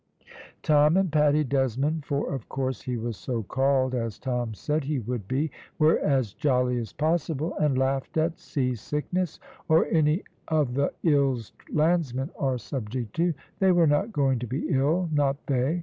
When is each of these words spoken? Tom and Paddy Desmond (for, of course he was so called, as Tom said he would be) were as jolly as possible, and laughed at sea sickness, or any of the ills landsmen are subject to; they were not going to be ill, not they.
Tom 0.63 0.97
and 0.97 1.11
Paddy 1.11 1.43
Desmond 1.43 2.05
(for, 2.05 2.33
of 2.33 2.49
course 2.49 2.81
he 2.81 2.97
was 2.97 3.15
so 3.15 3.43
called, 3.43 3.93
as 3.93 4.17
Tom 4.17 4.55
said 4.55 4.85
he 4.85 4.97
would 4.97 5.27
be) 5.27 5.51
were 5.77 5.99
as 5.99 6.33
jolly 6.33 6.79
as 6.79 6.91
possible, 6.91 7.53
and 7.59 7.77
laughed 7.77 8.17
at 8.17 8.39
sea 8.39 8.73
sickness, 8.73 9.39
or 9.69 9.85
any 9.85 10.23
of 10.47 10.73
the 10.73 10.91
ills 11.03 11.53
landsmen 11.71 12.31
are 12.39 12.57
subject 12.57 13.15
to; 13.17 13.35
they 13.59 13.71
were 13.71 13.85
not 13.85 14.11
going 14.11 14.39
to 14.39 14.47
be 14.47 14.65
ill, 14.69 15.07
not 15.13 15.37
they. 15.45 15.79